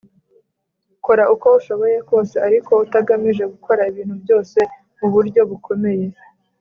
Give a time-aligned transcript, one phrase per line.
[1.05, 4.59] Kora uko ushoboye kose ariko utagamije gukora ibintu byose
[4.97, 6.05] mu buryo bukomeye